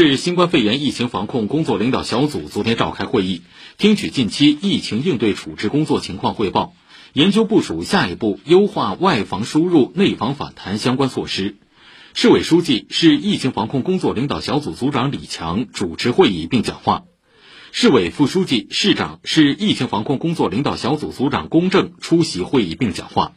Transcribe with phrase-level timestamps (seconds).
[0.00, 3.42] 市新冠肺炎疫情防控工作领导小组昨天召开会议，
[3.78, 6.72] 听取近期疫情应对处置工作情况汇报，
[7.14, 11.56] 研究部署下一步优化外防输入、内防反弹相关措施。
[12.14, 17.02] 市委书记、市疫情防控工作领导小组组长李强主持会议并讲话，
[17.72, 23.32] 市委副书记、市长、市疫情防控工作领导小组组长龚正出席会议并讲话。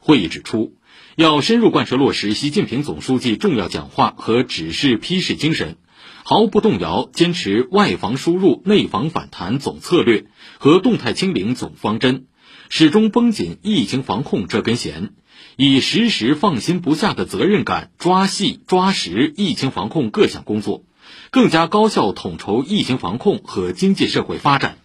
[0.00, 0.72] 会议指出，
[1.16, 5.78] 要深入贯彻落实习近平总书记重要讲话和指示批示精神，
[6.24, 10.26] 毫不动摇坚持外防输入、内防反弹总策略
[10.58, 12.26] 和动态清零总方针，
[12.68, 15.14] 始终绷紧疫情防控这根弦，
[15.56, 20.84] 以时时放心不下的责任感抓细抓实疫情防控各项工作，
[21.30, 24.76] 更加高效统筹疫情防控和经济社会发展。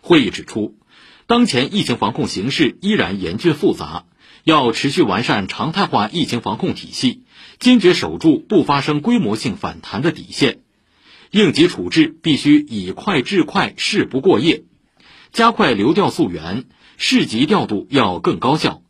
[0.00, 0.76] 会议指出，
[1.26, 4.04] 当前疫情防控形势依然严峻复杂。
[4.42, 7.24] 要持续完善常态化疫情防控体系，
[7.58, 10.60] 坚决守住不发生规模性反弹的底线。
[11.30, 14.64] 应急处置必须以快制快，事不过夜，
[15.30, 16.64] 加快流调溯源，
[16.96, 18.82] 市级调度要更高效，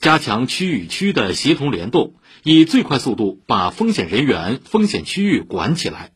[0.00, 6.15] 加强区与区的协同联动，以最快速度把风险人员、风险区域管起来。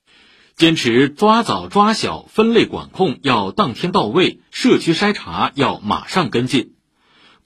[0.61, 6.75] 坚持抓早抓小，分类管控要当天到位，社区筛查要马上跟进。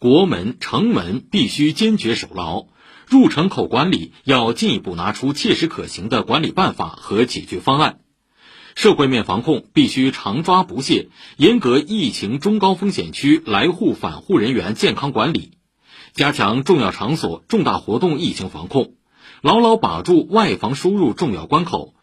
[0.01, 2.67] 国门、城门必须坚决守牢，
[3.07, 8.01] 入城口管理要进一步拿出切实可行的管理办法和解决方案。
[8.75, 11.07] 社会面防控必须常抓不懈，
[11.37, 15.53] 严格疫情中高风险区来沪返沪人员健康管理，
[16.15, 18.95] 加强重要场所、重大活动疫情防控，
[19.41, 21.95] 牢牢把住外防输入重要关口。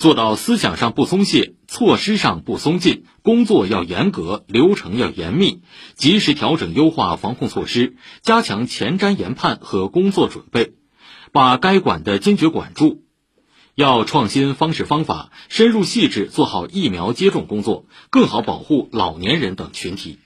[0.00, 5.60] 做到思想上不松懈，措施上不松劲，工作要严格，流程要严密，
[5.94, 10.72] 及时调整优化防控措施，加强前瞻研判和工作准备，
[11.32, 13.04] 把该管的坚决管住。
[13.74, 20.18] 要创新方式方法，深入细致做好疫苗接种工作，更好保护老年人等群体。